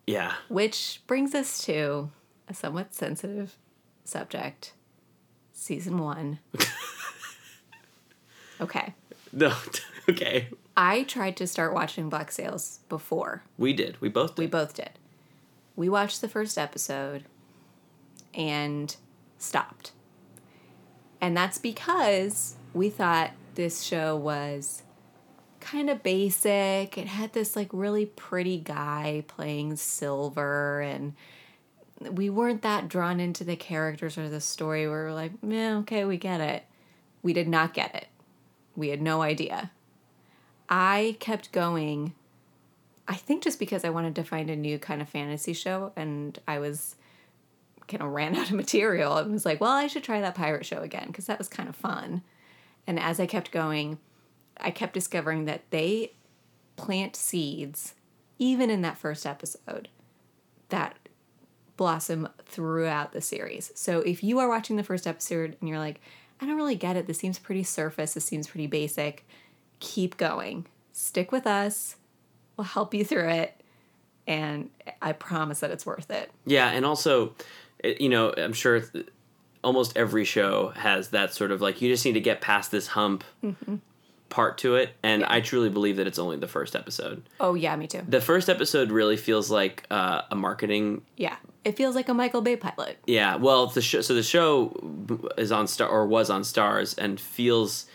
yeah. 0.06 0.34
Which 0.50 1.02
brings 1.08 1.34
us 1.34 1.66
to 1.66 2.12
a 2.48 2.54
somewhat 2.54 2.94
sensitive 2.94 3.56
subject 4.06 4.74
season 5.52 5.98
one. 5.98 6.40
okay. 8.62 8.94
No. 9.32 9.52
okay. 10.10 10.48
I 10.76 11.04
tried 11.04 11.38
to 11.38 11.48
start 11.48 11.74
watching 11.74 12.10
Black 12.10 12.32
Sails 12.32 12.80
before. 12.90 13.44
We 13.58 13.74
did. 13.74 14.00
We 14.02 14.10
both 14.10 14.36
did. 14.36 14.42
We 14.42 14.48
both 14.48 14.74
did. 14.74 14.92
We 15.76 15.90
watched 15.90 16.22
the 16.22 16.30
first 16.30 16.58
episode 16.58 17.26
and 18.34 18.96
stopped. 19.38 19.92
And 21.22 21.38
that's 21.38 21.58
because 21.58 22.56
we 22.74 22.90
thought 22.90 23.32
this 23.56 23.82
show 23.84 24.16
was 24.16 24.84
kind 25.60 25.90
of 25.90 26.04
basic. 26.04 26.98
It 26.98 27.08
had 27.08 27.34
this 27.34 27.56
like 27.56 27.70
really 27.72 28.06
pretty 28.06 28.60
guy 28.60 29.24
playing 29.28 29.78
Silver 29.78 30.82
and 30.82 31.14
we 32.12 32.30
weren't 32.30 32.64
that 32.64 32.90
drawn 32.90 33.20
into 33.20 33.44
the 33.44 33.56
characters 33.56 34.18
or 34.18 34.28
the 34.28 34.42
story. 34.42 34.86
We 34.86 34.92
were 34.92 35.14
like, 35.14 35.32
yeah, 35.42 35.78
okay, 35.78 36.04
we 36.06 36.18
get 36.18 36.42
it. 36.42 36.66
We 37.22 37.32
did 37.34 37.48
not 37.48 37.74
get 37.74 37.96
it. 37.96 38.08
We 38.76 38.90
had 38.90 39.02
no 39.02 39.22
idea. 39.22 39.72
I 40.76 41.18
kept 41.20 41.52
going 41.52 42.16
I 43.08 43.16
think 43.16 43.44
just 43.44 43.60
because 43.60 43.84
I 43.84 43.90
wanted 43.90 44.16
to 44.16 44.24
find 44.24 44.50
a 44.50 44.56
new 44.56 44.80
kind 44.80 45.02
of 45.02 45.10
fantasy 45.10 45.54
show 45.54 45.92
and 45.96 46.40
I 46.48 46.60
was 46.60 46.96
kind 47.88 48.02
of 48.02 48.10
ran 48.10 48.36
out 48.38 48.50
of 48.50 48.56
material 48.56 49.18
and 49.18 49.32
was 49.32 49.46
like, 49.46 49.60
well, 49.60 49.72
I 49.72 49.88
should 49.88 50.04
try 50.04 50.22
that 50.22 50.36
pirate 50.36 50.66
show 50.66 50.82
again 50.82 51.08
because 51.08 51.26
that 51.26 51.38
was 51.38 51.50
kind 51.50 51.68
of 51.68 51.76
fun. 51.76 52.22
And 52.88 53.00
as 53.00 53.20
I 53.20 53.26
kept 53.26 53.52
going, 53.52 54.00
I 54.60 54.72
kept 54.72 54.94
discovering 54.94 55.46
that 55.46 55.70
they 55.70 56.14
plant 56.76 57.16
seeds, 57.16 57.94
even 58.40 58.70
in 58.70 58.82
that 58.82 58.98
first 58.98 59.26
episode, 59.26 59.90
that 60.70 60.98
blossom 61.76 62.30
throughout 62.46 63.12
the 63.12 63.22
series. 63.22 63.72
So 63.76 64.00
if 64.00 64.24
you 64.24 64.40
are 64.40 64.48
watching 64.50 64.76
the 64.76 64.84
first 64.84 65.08
episode 65.08 65.58
and 65.60 65.70
you're 65.70 65.80
like, 65.80 66.00
I 66.40 66.46
don't 66.46 66.56
really 66.56 66.76
get 66.76 66.96
it, 66.96 67.08
this 67.08 67.20
seems 67.20 67.40
pretty 67.40 67.64
surface, 67.64 68.14
this 68.14 68.26
seems 68.26 68.48
pretty 68.48 68.68
basic, 68.68 69.26
keep 69.84 70.18
going. 70.18 70.66
Stick 70.92 71.32
with 71.32 71.46
us 71.46 71.98
we'll 72.58 72.66
help 72.66 72.94
you 72.94 73.04
through 73.04 73.30
it 73.30 73.60
and 74.28 74.70
i 75.02 75.12
promise 75.12 75.60
that 75.62 75.72
it's 75.72 75.86
worth 75.86 76.10
it 76.12 76.32
Yeah, 76.46 76.70
and 76.70 76.86
also, 76.86 77.34
you 77.84 78.10
know, 78.10 78.34
I'm 78.38 78.54
sure 78.54 78.84
almost 79.64 79.98
every 79.98 80.26
show 80.26 80.70
has 80.76 81.10
that 81.10 81.34
sort 81.34 81.52
of 81.52 81.62
like 81.62 81.82
you 81.82 81.90
just 81.90 82.06
need 82.06 82.14
to 82.14 82.22
get 82.22 82.42
past 82.42 82.72
this 82.72 82.88
hump. 82.88 83.24
part 84.30 84.58
to 84.58 84.76
it, 84.76 84.90
and 85.04 85.24
I 85.24 85.42
truly 85.42 85.70
believe 85.70 85.98
that 85.98 86.08
it's 86.08 86.18
only 86.18 86.38
the 86.38 86.48
first 86.48 86.76
episode. 86.76 87.22
Oh 87.40 87.54
yeah, 87.54 87.76
me 87.76 87.86
too. 87.86 88.02
The 88.08 88.20
first 88.22 88.50
episode 88.50 88.90
really 88.92 89.16
feels 89.18 89.52
like 89.52 89.86
uh, 89.92 90.22
a 90.32 90.36
marketing. 90.36 91.04
Yeah, 91.18 91.36
it 91.64 91.78
feels 91.78 91.94
like 91.96 92.10
a 92.10 92.14
Michael 92.16 92.42
Bay 92.42 92.56
pilot. 92.56 92.98
Yeah, 93.06 93.36
well, 93.36 93.68
the 93.68 93.82
show. 93.82 94.02
So 94.02 94.16
the 94.16 94.24
show 94.24 94.74
is 95.38 95.52
on 95.52 95.68
Star 95.68 95.88
or 95.88 96.08
was 96.08 96.30
on 96.32 96.42
Starz, 96.42 96.98
and 96.98 97.20
feels 97.20 97.86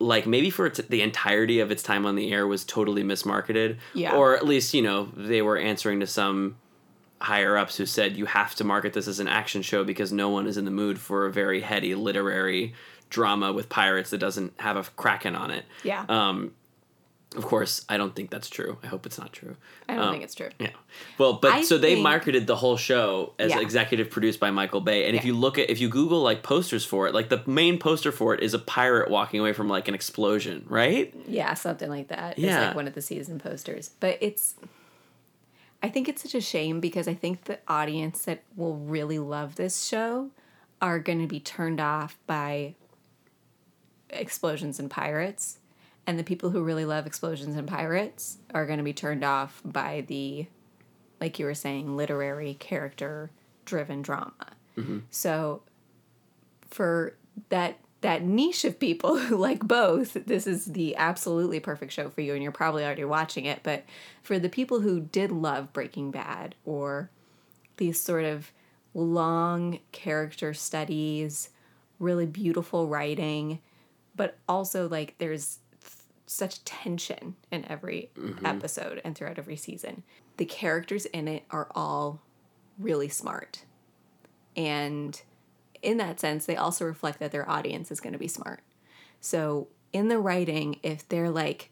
like 0.00 0.26
maybe 0.26 0.50
for 0.50 0.66
its, 0.66 0.78
the 0.88 1.02
entirety 1.02 1.60
of 1.60 1.70
its 1.70 1.82
time 1.82 2.06
on 2.06 2.16
the 2.16 2.32
air 2.32 2.46
was 2.46 2.64
totally 2.64 3.04
mismarketed. 3.04 3.76
Yeah. 3.94 4.16
Or 4.16 4.34
at 4.34 4.44
least 4.44 4.74
you 4.74 4.82
know 4.82 5.10
they 5.16 5.42
were 5.42 5.56
answering 5.56 6.00
to 6.00 6.06
some 6.06 6.56
higher 7.20 7.56
ups 7.56 7.76
who 7.76 7.86
said 7.86 8.16
you 8.16 8.24
have 8.24 8.54
to 8.56 8.64
market 8.64 8.94
this 8.94 9.06
as 9.06 9.20
an 9.20 9.28
action 9.28 9.60
show 9.62 9.84
because 9.84 10.10
no 10.10 10.30
one 10.30 10.46
is 10.46 10.56
in 10.56 10.64
the 10.64 10.70
mood 10.70 10.98
for 10.98 11.26
a 11.26 11.32
very 11.32 11.60
heady 11.60 11.94
literary 11.94 12.74
drama 13.10 13.52
with 13.52 13.68
pirates 13.68 14.10
that 14.10 14.18
doesn't 14.18 14.58
have 14.58 14.76
a 14.76 14.82
kraken 14.96 15.36
on 15.36 15.50
it. 15.50 15.64
Yeah. 15.84 16.06
Um, 16.08 16.52
of 17.36 17.44
course, 17.44 17.84
I 17.88 17.96
don't 17.96 18.14
think 18.16 18.30
that's 18.30 18.48
true. 18.50 18.78
I 18.82 18.88
hope 18.88 19.06
it's 19.06 19.18
not 19.18 19.32
true. 19.32 19.56
I 19.88 19.94
don't 19.94 20.04
Um, 20.04 20.12
think 20.12 20.24
it's 20.24 20.34
true. 20.34 20.48
Yeah. 20.58 20.70
Well, 21.16 21.34
but 21.34 21.52
I 21.52 21.62
so 21.62 21.78
they 21.78 21.92
think- 21.94 22.02
marketed 22.02 22.46
the 22.48 22.56
whole 22.56 22.76
show 22.76 23.34
as 23.38 23.50
Yeah. 23.50 23.60
executive 23.60 24.10
produced 24.10 24.40
by 24.40 24.50
Michael 24.50 24.80
Bay. 24.80 25.06
And 25.06 25.16
if 25.16 25.24
you 25.24 25.34
look 25.34 25.56
at 25.58 25.70
if 25.70 25.80
you 25.80 25.88
Google 25.88 26.22
like 26.22 26.42
posters 26.42 26.84
for 26.84 27.06
it, 27.06 27.14
like 27.14 27.28
the 27.28 27.42
main 27.46 27.78
poster 27.78 28.10
for 28.10 28.34
it 28.34 28.42
is 28.42 28.52
a 28.52 28.58
pirate 28.58 29.10
walking 29.10 29.38
away 29.38 29.52
from 29.52 29.68
like 29.68 29.86
an 29.86 29.94
explosion, 29.94 30.64
right? 30.68 31.14
Yeah, 31.28 31.54
something 31.54 31.88
like 31.88 32.08
that. 32.08 32.32
It's 32.32 32.40
Yeah. 32.40 32.66
like 32.68 32.74
one 32.76 32.88
of 32.88 32.94
the 32.94 33.02
season 33.02 33.38
posters. 33.38 33.90
But 34.00 34.18
it's 34.20 34.56
I 35.82 35.88
think 35.88 36.08
it's 36.08 36.22
such 36.22 36.34
a 36.34 36.40
shame 36.42 36.78
because 36.80 37.08
I 37.08 37.14
think 37.14 37.44
the 37.44 37.58
audience 37.68 38.24
that 38.26 38.42
will 38.56 38.76
really 38.76 39.18
love 39.18 39.54
this 39.54 39.84
show 39.84 40.30
are 40.82 40.98
going 40.98 41.20
to 41.20 41.26
be 41.26 41.40
turned 41.40 41.80
off 41.80 42.18
by 42.26 42.74
explosions 44.10 44.78
and 44.80 44.90
pirates. 44.90 45.58
And 46.06 46.18
the 46.18 46.24
people 46.24 46.50
who 46.50 46.62
really 46.62 46.84
love 46.84 47.06
explosions 47.06 47.56
and 47.56 47.68
pirates 47.68 48.38
are 48.52 48.66
going 48.66 48.78
to 48.78 48.84
be 48.84 48.92
turned 48.92 49.24
off 49.24 49.60
by 49.64 50.04
the, 50.08 50.46
like 51.20 51.38
you 51.38 51.44
were 51.44 51.54
saying, 51.54 51.96
literary 51.96 52.54
character 52.54 53.30
driven 53.64 54.02
drama. 54.02 54.34
Mm-hmm. 54.76 55.00
So 55.10 55.62
for 56.68 57.14
that 57.50 57.78
that 58.00 58.22
niche 58.22 58.64
of 58.64 58.78
people 58.78 59.18
who 59.18 59.36
like 59.36 59.60
both, 59.60 60.14
this 60.26 60.46
is 60.46 60.66
the 60.66 60.96
absolutely 60.96 61.60
perfect 61.60 61.92
show 61.92 62.08
for 62.08 62.20
you, 62.20 62.34
and 62.34 62.42
you're 62.42 62.52
probably 62.52 62.84
already 62.84 63.04
watching 63.04 63.44
it. 63.44 63.60
But 63.62 63.84
for 64.22 64.38
the 64.38 64.48
people 64.48 64.80
who 64.80 65.00
did 65.00 65.30
love 65.30 65.72
Breaking 65.72 66.10
Bad 66.10 66.54
or 66.64 67.10
these 67.76 68.00
sort 68.00 68.24
of 68.24 68.52
long 68.94 69.80
character 69.92 70.52
studies, 70.54 71.50
really 71.98 72.26
beautiful 72.26 72.88
writing, 72.88 73.60
but 74.16 74.38
also 74.48 74.88
like 74.88 75.14
there's 75.18 75.58
such 76.30 76.64
tension 76.64 77.34
in 77.50 77.64
every 77.68 78.10
mm-hmm. 78.16 78.46
episode 78.46 79.00
and 79.04 79.16
throughout 79.16 79.38
every 79.38 79.56
season. 79.56 80.04
The 80.36 80.44
characters 80.44 81.06
in 81.06 81.26
it 81.26 81.44
are 81.50 81.68
all 81.74 82.22
really 82.78 83.08
smart. 83.08 83.64
And 84.56 85.20
in 85.82 85.96
that 85.96 86.20
sense, 86.20 86.46
they 86.46 86.56
also 86.56 86.84
reflect 86.84 87.18
that 87.18 87.32
their 87.32 87.48
audience 87.50 87.90
is 87.90 88.00
going 88.00 88.12
to 88.12 88.18
be 88.18 88.28
smart. 88.28 88.60
So 89.20 89.68
in 89.92 90.08
the 90.08 90.18
writing, 90.18 90.78
if 90.82 91.08
they're 91.08 91.30
like, 91.30 91.70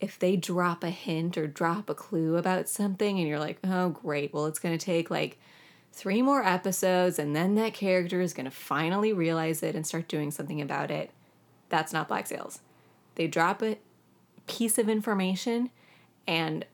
if 0.00 0.18
they 0.18 0.36
drop 0.36 0.84
a 0.84 0.90
hint 0.90 1.38
or 1.38 1.46
drop 1.46 1.88
a 1.88 1.94
clue 1.94 2.36
about 2.36 2.68
something 2.68 3.18
and 3.18 3.26
you're 3.26 3.38
like, 3.38 3.58
oh, 3.64 3.88
great, 3.88 4.34
well, 4.34 4.46
it's 4.46 4.58
going 4.58 4.76
to 4.76 4.84
take 4.84 5.10
like 5.10 5.38
three 5.92 6.20
more 6.20 6.44
episodes 6.44 7.18
and 7.18 7.34
then 7.34 7.54
that 7.54 7.72
character 7.72 8.20
is 8.20 8.34
going 8.34 8.44
to 8.44 8.50
finally 8.50 9.14
realize 9.14 9.62
it 9.62 9.74
and 9.74 9.86
start 9.86 10.08
doing 10.08 10.30
something 10.30 10.60
about 10.60 10.90
it, 10.90 11.10
that's 11.70 11.92
not 11.92 12.08
Black 12.08 12.26
Sails. 12.26 12.60
They 13.14 13.28
drop 13.28 13.62
a 13.62 13.78
piece 14.46 14.78
of 14.78 14.88
information 14.88 15.70
and 16.26 16.64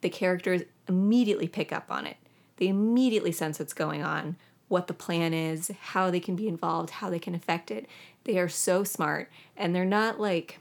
the 0.00 0.10
characters 0.10 0.62
immediately 0.88 1.48
pick 1.48 1.72
up 1.72 1.90
on 1.90 2.06
it. 2.06 2.16
They 2.56 2.68
immediately 2.68 3.32
sense 3.32 3.58
what's 3.58 3.72
going 3.72 4.02
on, 4.02 4.36
what 4.68 4.86
the 4.86 4.94
plan 4.94 5.32
is, 5.32 5.70
how 5.80 6.10
they 6.10 6.20
can 6.20 6.36
be 6.36 6.48
involved, 6.48 6.90
how 6.90 7.10
they 7.10 7.18
can 7.18 7.34
affect 7.34 7.70
it. 7.70 7.86
They 8.24 8.38
are 8.38 8.48
so 8.48 8.84
smart 8.84 9.30
and 9.56 9.74
they're 9.74 9.84
not 9.84 10.20
like 10.20 10.58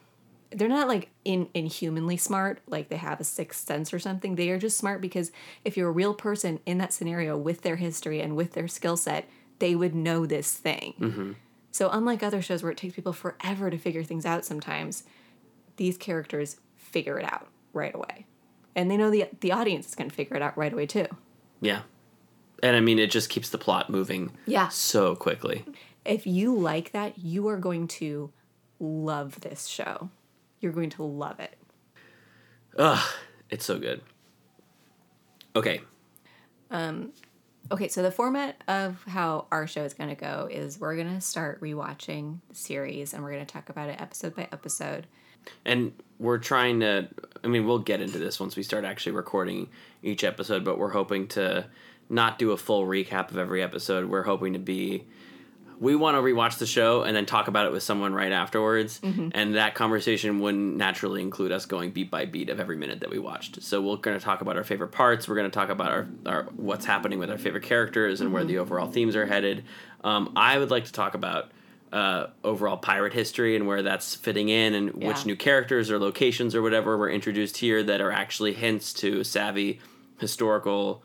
they're 0.52 0.68
not 0.68 0.88
like 0.88 1.10
in 1.24 1.48
inhumanly 1.54 2.18
smart, 2.18 2.60
like 2.66 2.90
they 2.90 2.98
have 2.98 3.20
a 3.20 3.24
sixth 3.24 3.68
sense 3.68 3.94
or 3.94 4.00
something. 4.00 4.36
They 4.36 4.50
are 4.50 4.58
just 4.58 4.78
smart 4.78 5.00
because 5.00 5.32
if 5.64 5.78
you're 5.78 5.90
a 5.90 5.92
real 5.92 6.16
person 6.16 6.60
in 6.66 6.80
that 6.80 6.92
scenario 6.92 7.38
with 7.38 7.62
their 7.62 7.76
history 7.76 8.20
and 8.20 8.36
with 8.36 8.54
their 8.54 8.68
skill 8.68 8.98
set, 8.98 9.30
they 9.60 9.76
would 9.76 9.94
know 9.94 10.26
this 10.26 10.54
thing. 10.54 10.96
Mm-hmm. 11.00 11.32
So 11.72 11.90
unlike 11.92 12.24
other 12.24 12.42
shows 12.42 12.64
where 12.64 12.72
it 12.72 12.78
takes 12.78 12.96
people 12.96 13.14
forever 13.14 13.70
to 13.70 13.78
figure 13.78 14.04
things 14.04 14.26
out 14.26 14.44
sometimes, 14.44 15.04
these 15.80 15.98
characters 15.98 16.58
figure 16.78 17.18
it 17.18 17.26
out 17.26 17.48
right 17.74 17.94
away. 17.96 18.28
And 18.76 18.90
they 18.92 18.98
know 18.98 19.10
the 19.10 19.26
the 19.40 19.52
audience 19.52 19.88
is 19.88 19.96
going 19.96 20.10
to 20.12 20.16
figure 20.16 20.36
it 20.36 20.44
out 20.44 20.56
right 20.58 20.72
away 20.72 20.86
too. 20.86 21.08
Yeah. 21.60 21.82
And 22.62 22.76
I 22.76 22.80
mean, 22.82 23.00
it 23.00 23.10
just 23.10 23.30
keeps 23.30 23.50
the 23.50 23.58
plot 23.58 23.90
moving 23.90 24.32
Yeah. 24.46 24.68
so 24.70 25.16
quickly. 25.16 25.66
If 26.06 26.28
you 26.28 26.56
like 26.56 26.92
that, 26.92 27.18
you 27.18 27.48
are 27.48 27.58
going 27.58 27.88
to 28.00 28.32
love 28.80 29.42
this 29.42 29.66
show. 29.66 30.10
You're 30.60 30.72
going 30.74 30.90
to 30.92 31.04
love 31.04 31.40
it. 31.40 31.58
Ugh, 32.78 33.00
it's 33.50 33.66
so 33.66 33.80
good. 33.80 34.02
Okay. 35.56 35.82
Um 36.72 37.12
okay, 37.72 37.88
so 37.88 38.02
the 38.02 38.12
format 38.12 38.62
of 38.68 39.04
how 39.08 39.46
our 39.52 39.68
show 39.68 39.84
is 39.84 39.94
going 39.94 40.10
to 40.10 40.16
go 40.16 40.48
is 40.50 40.80
we're 40.80 40.96
going 40.96 41.14
to 41.14 41.22
start 41.22 41.62
rewatching 41.62 42.40
the 42.50 42.56
series 42.56 43.14
and 43.14 43.24
we're 43.24 43.32
going 43.34 43.46
to 43.46 43.52
talk 43.54 43.70
about 43.70 43.90
it 43.90 44.00
episode 44.02 44.36
by 44.36 44.48
episode. 44.52 45.08
And 45.66 45.94
we're 46.20 46.38
trying 46.38 46.82
to, 46.82 47.08
I 47.44 47.48
mean, 47.48 47.66
we'll 47.66 47.80
get 47.80 48.02
into 48.02 48.18
this 48.18 48.40
once 48.40 48.56
we 48.56 48.64
start 48.64 48.86
actually 48.86 49.14
recording 49.14 49.70
each 50.04 50.24
episode, 50.24 50.64
but 50.64 50.78
we're 50.78 50.90
hoping 50.90 51.28
to 51.30 51.66
not 52.10 52.40
do 52.40 52.52
a 52.52 52.58
full 52.58 52.86
recap 52.86 53.32
of 53.32 53.38
every 53.38 53.62
episode. 53.62 54.10
We're 54.10 54.24
hoping 54.24 54.54
to 54.54 54.60
be, 54.60 55.06
we 55.80 55.96
want 55.96 56.18
to 56.18 56.22
rewatch 56.22 56.58
the 56.58 56.66
show 56.66 57.04
and 57.04 57.16
then 57.16 57.26
talk 57.26 57.48
about 57.48 57.66
it 57.68 57.72
with 57.72 57.84
someone 57.84 58.14
right 58.14 58.34
afterwards. 58.34 59.00
And 59.34 59.56
that 59.56 59.76
conversation 59.76 60.40
wouldn't 60.42 60.76
naturally 60.76 61.22
include 61.22 61.54
us 61.54 61.66
going 61.66 61.92
beat 61.92 62.12
by 62.12 62.26
beat 62.26 62.50
of 62.50 62.60
every 62.60 62.76
minute 62.76 63.00
that 63.00 63.10
we 63.10 63.20
watched. 63.20 63.62
So 63.62 63.82
we're 63.82 63.96
going 63.96 64.20
to 64.20 64.24
talk 64.24 64.42
about 64.42 64.58
our 64.58 64.66
favorite 64.66 64.92
parts. 64.92 65.30
We're 65.30 65.36
going 65.36 65.50
to 65.50 65.56
talk 65.56 65.70
about 65.70 65.92
our, 65.92 66.08
our 66.26 66.44
what's 66.58 66.86
happening 66.86 67.18
with 67.18 67.30
our 67.30 67.38
favorite 67.38 67.64
characters 67.64 68.20
and 68.20 68.34
where 68.34 68.44
the 68.44 68.58
overall 68.58 68.92
themes 68.92 69.16
are 69.16 69.26
headed. 69.26 69.64
Um, 70.04 70.34
I 70.36 70.58
would 70.58 70.72
like 70.72 70.86
to 70.86 70.92
talk 70.92 71.14
about 71.14 71.52
uh, 71.92 72.28
overall 72.44 72.78
pirate 72.78 73.14
history 73.14 73.56
and 73.56 73.66
where 73.68 73.82
that's 73.82 74.16
fitting 74.16 74.50
in 74.50 74.74
and 74.74 74.94
Yeah. 75.02 75.08
which 75.08 75.26
new 75.26 75.36
characters 75.36 75.90
or 75.90 75.98
locations 76.00 76.54
or 76.56 76.62
whatever 76.62 76.98
were 76.98 77.10
introduced 77.10 77.58
here 77.58 77.82
that 77.84 78.00
are 78.02 78.12
actually 78.12 78.54
hints 78.54 78.94
to 78.94 79.24
savvy 79.24 79.80
historical 80.20 81.04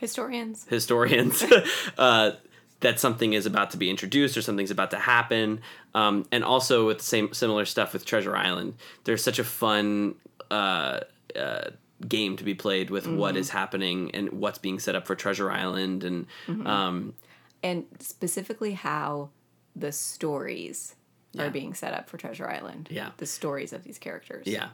Historians. 0.00 0.64
historians 0.68 1.44
uh, 1.98 2.32
that 2.80 2.98
something 3.00 3.32
is 3.34 3.44
about 3.44 3.70
to 3.72 3.76
be 3.76 3.90
introduced 3.90 4.36
or 4.36 4.42
something's 4.42 4.70
about 4.70 4.90
to 4.92 4.98
happen. 4.98 5.60
Um, 5.94 6.26
and 6.32 6.42
also 6.44 6.86
with 6.86 6.98
the 6.98 7.04
same 7.04 7.32
similar 7.34 7.64
stuff 7.64 7.92
with 7.92 8.04
Treasure 8.06 8.36
Island, 8.36 8.74
there's 9.04 9.22
such 9.22 9.38
a 9.38 9.44
fun 9.44 10.14
uh, 10.50 11.00
uh, 11.36 11.70
game 12.06 12.36
to 12.36 12.44
be 12.44 12.54
played 12.54 12.88
with 12.90 13.06
what 13.06 13.36
is 13.36 13.50
happening 13.50 14.10
and 14.14 14.30
what's 14.30 14.58
being 14.58 14.78
set 14.78 14.94
up 14.94 15.06
for 15.06 15.14
Treasure 15.14 15.50
Island 15.50 16.04
and 16.04 16.26
um, 16.66 17.14
and 17.62 17.84
specifically 18.00 18.72
how 18.72 19.30
the 19.76 19.92
stories 19.92 20.94
Yeah. 21.32 21.44
are 21.44 21.50
being 21.50 21.74
set 21.74 21.92
up 21.94 22.08
for 22.08 22.16
Treasure 22.16 22.48
Island. 22.48 22.88
Yeah. 22.90 23.10
The 23.18 23.26
stories 23.26 23.72
of 23.72 23.84
these 23.84 23.98
characters. 23.98 24.46
Yeah. 24.46 24.68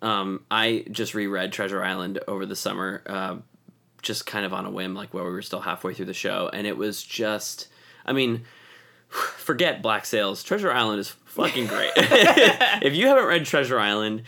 Um, 0.00 0.44
I 0.50 0.84
just 0.90 1.14
reread 1.14 1.52
Treasure 1.52 1.82
Island 1.82 2.20
over 2.28 2.46
the 2.46 2.56
summer, 2.56 3.02
uh, 3.06 3.36
just 4.02 4.26
kind 4.26 4.46
of 4.46 4.52
on 4.54 4.64
a 4.64 4.70
whim, 4.70 4.94
like 4.94 5.12
while 5.12 5.24
we 5.24 5.30
were 5.30 5.42
still 5.42 5.60
halfway 5.60 5.92
through 5.94 6.06
the 6.06 6.14
show. 6.14 6.48
And 6.52 6.66
it 6.66 6.76
was 6.76 7.02
just, 7.02 7.68
I 8.06 8.12
mean, 8.12 8.44
forget 9.08 9.82
Black 9.82 10.06
Sails. 10.06 10.42
Treasure 10.42 10.70
Island 10.72 11.00
is 11.00 11.08
fucking 11.08 11.66
great. 11.66 11.90
if 11.96 12.94
you 12.94 13.06
haven't 13.08 13.26
read 13.26 13.44
Treasure 13.44 13.78
Island, 13.78 14.22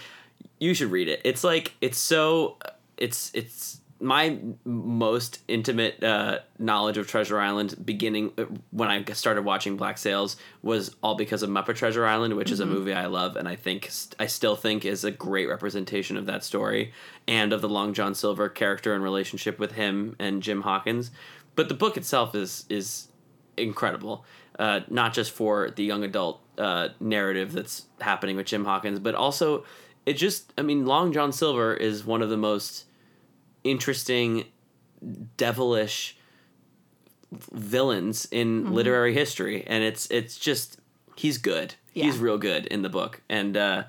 you 0.58 0.74
should 0.74 0.90
read 0.90 1.08
it. 1.08 1.20
It's 1.24 1.44
like, 1.44 1.74
it's 1.80 1.98
so, 1.98 2.56
it's, 2.96 3.30
it's, 3.34 3.80
my 4.00 4.38
most 4.64 5.40
intimate 5.46 6.02
uh, 6.02 6.38
knowledge 6.58 6.96
of 6.96 7.06
Treasure 7.06 7.38
Island, 7.38 7.76
beginning 7.84 8.32
uh, 8.38 8.44
when 8.70 8.88
I 8.88 9.04
started 9.12 9.44
watching 9.44 9.76
Black 9.76 9.98
Sails, 9.98 10.36
was 10.62 10.96
all 11.02 11.14
because 11.14 11.42
of 11.42 11.50
Muppet 11.50 11.76
Treasure 11.76 12.06
Island, 12.06 12.34
which 12.34 12.50
is 12.50 12.60
a 12.60 12.66
movie 12.66 12.94
I 12.94 13.06
love, 13.06 13.36
and 13.36 13.46
I 13.46 13.56
think 13.56 13.90
I 14.18 14.26
still 14.26 14.56
think 14.56 14.84
is 14.84 15.04
a 15.04 15.10
great 15.10 15.48
representation 15.48 16.16
of 16.16 16.26
that 16.26 16.42
story 16.44 16.92
and 17.28 17.52
of 17.52 17.60
the 17.60 17.68
Long 17.68 17.92
John 17.92 18.14
Silver 18.14 18.48
character 18.48 18.94
and 18.94 19.04
relationship 19.04 19.58
with 19.58 19.72
him 19.72 20.16
and 20.18 20.42
Jim 20.42 20.62
Hawkins. 20.62 21.10
But 21.54 21.68
the 21.68 21.74
book 21.74 21.96
itself 21.96 22.34
is 22.34 22.64
is 22.70 23.08
incredible, 23.58 24.24
uh, 24.58 24.80
not 24.88 25.12
just 25.12 25.30
for 25.30 25.70
the 25.70 25.84
young 25.84 26.04
adult 26.04 26.40
uh, 26.56 26.88
narrative 27.00 27.52
that's 27.52 27.84
happening 28.00 28.36
with 28.36 28.46
Jim 28.46 28.64
Hawkins, 28.64 28.98
but 28.98 29.14
also 29.14 29.64
it 30.06 30.14
just 30.14 30.54
I 30.56 30.62
mean 30.62 30.86
Long 30.86 31.12
John 31.12 31.32
Silver 31.32 31.74
is 31.74 32.04
one 32.04 32.22
of 32.22 32.30
the 32.30 32.38
most 32.38 32.86
interesting, 33.64 34.44
devilish 35.36 36.16
villains 37.52 38.26
in 38.30 38.72
literary 38.72 39.14
history, 39.14 39.64
and 39.66 39.84
it's 39.84 40.06
it's 40.10 40.36
just 40.38 40.78
he's 41.16 41.38
good. 41.38 41.74
He's 41.92 42.18
real 42.18 42.38
good 42.38 42.66
in 42.66 42.82
the 42.82 42.88
book, 42.88 43.20
and 43.28 43.56
uh, 43.56 43.84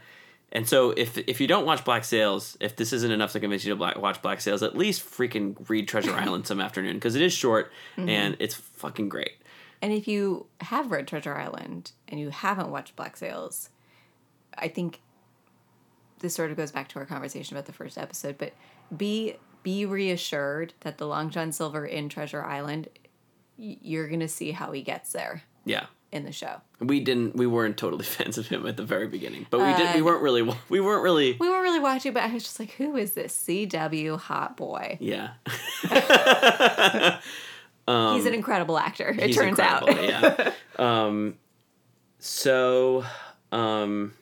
and 0.52 0.68
so 0.68 0.92
if 0.92 1.18
if 1.18 1.40
you 1.40 1.48
don't 1.48 1.66
watch 1.66 1.86
Black 1.86 2.04
Sails, 2.04 2.58
if 2.60 2.76
this 2.76 2.92
isn't 2.94 3.12
enough 3.12 3.32
to 3.34 3.40
convince 3.40 3.64
you 3.64 3.72
to 3.72 3.76
black, 3.76 3.98
watch 3.98 4.22
Black 4.22 4.42
Sails, 4.42 4.64
at 4.64 4.78
least 4.78 5.02
freaking 5.04 5.56
read 5.70 5.88
Treasure 5.88 6.14
Island 6.16 6.46
some 6.48 6.60
afternoon 6.60 6.96
because 6.96 7.16
it 7.16 7.22
is 7.22 7.32
short 7.34 7.72
Mm-hmm. 7.98 8.10
and 8.10 8.38
it's 8.40 8.56
fucking 8.56 9.08
great. 9.10 9.34
And 9.82 9.92
if 9.94 10.08
you 10.08 10.46
have 10.62 10.92
read 10.92 11.08
Treasure 11.08 11.34
Island 11.36 11.92
and 12.08 12.20
you 12.20 12.30
haven't 12.30 12.70
watched 12.70 12.96
Black 12.96 13.18
Sails, 13.18 13.70
I 14.58 14.68
think 14.68 15.00
this 16.20 16.36
sort 16.36 16.52
of 16.52 16.58
goes 16.58 16.72
back 16.72 16.88
to 16.90 17.00
our 17.00 17.06
conversation 17.06 17.56
about 17.56 17.66
the 17.66 17.74
first 17.74 17.98
episode, 17.98 18.38
but 18.38 18.54
be 18.96 19.36
be 19.64 19.86
reassured 19.86 20.74
that 20.82 20.98
the 20.98 21.08
Long 21.08 21.30
John 21.30 21.52
Silver 21.52 21.86
in 21.86 22.10
Treasure 22.10 22.44
Island, 22.44 22.88
you're 23.58 24.08
gonna 24.08 24.28
see 24.28 24.52
how 24.52 24.72
he 24.72 24.82
gets 24.82 25.12
there 25.12 25.44
Yeah. 25.66 25.86
in 26.12 26.24
the 26.26 26.32
show. 26.32 26.62
We 26.80 27.00
didn't. 27.00 27.36
We 27.36 27.46
weren't 27.46 27.78
totally 27.78 28.04
fans 28.18 28.38
of 28.40 28.48
him 28.48 28.66
at 28.66 28.76
the 28.78 28.84
very 28.84 29.08
beginning, 29.08 29.46
but 29.50 29.60
we 29.60 29.74
did. 29.74 29.94
We 29.96 30.02
Uh, 30.02 30.06
weren't 30.06 30.22
really. 30.24 30.42
We 30.70 30.80
weren't 30.82 31.04
really. 31.04 31.38
We 31.40 31.48
weren't 31.50 31.64
really 31.64 31.80
watching, 31.80 32.12
but 32.14 32.24
I 32.24 32.34
was 32.34 32.44
just 32.44 32.60
like, 32.60 32.72
who 32.72 32.96
is 32.98 33.12
this 33.12 33.36
CW 33.36 34.18
hot 34.18 34.58
boy? 34.58 34.98
Yeah. 35.00 35.34
he's 37.88 38.26
an 38.26 38.34
incredible 38.34 38.78
actor, 38.78 39.10
it 39.18 39.24
Um, 39.24 39.32
turns 39.32 39.60
out. 39.60 39.88
yeah. 40.04 40.52
Um. 40.80 41.36
So. 42.20 43.04
Um. 43.52 44.14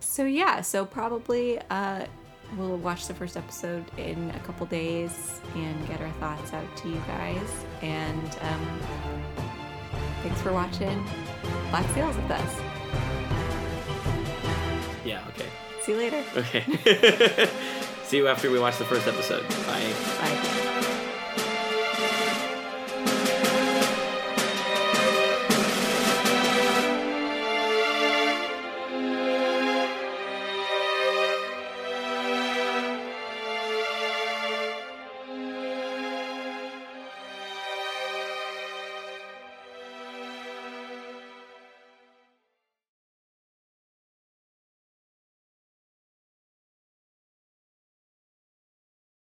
So 0.00 0.24
yeah, 0.24 0.60
so 0.62 0.84
probably 0.86 1.58
uh, 1.70 2.06
we'll 2.56 2.76
watch 2.76 3.06
the 3.06 3.14
first 3.14 3.36
episode 3.36 3.84
in 3.96 4.30
a 4.30 4.38
couple 4.40 4.66
days 4.66 5.40
and 5.54 5.86
get 5.88 6.00
our 6.00 6.10
thoughts 6.12 6.52
out 6.52 6.76
to 6.78 6.88
you 6.88 7.00
guys. 7.06 7.64
And 7.82 8.38
um, 8.40 8.80
thanks 10.22 10.40
for 10.42 10.52
watching 10.52 11.04
Black 11.70 11.88
Sails 11.94 12.16
with 12.16 12.30
us. 12.30 12.60
Yeah. 15.04 15.22
Okay. 15.28 15.48
See 15.82 15.92
you 15.92 15.98
later. 15.98 16.24
Okay. 16.36 17.48
See 18.04 18.18
you 18.18 18.28
after 18.28 18.50
we 18.50 18.58
watch 18.58 18.78
the 18.78 18.84
first 18.84 19.06
episode. 19.06 19.48
Bye. 19.66 19.92
Bye. 20.20 20.92